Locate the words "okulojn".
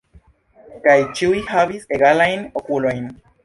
2.63-3.11